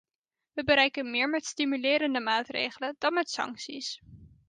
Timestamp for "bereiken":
0.63-1.11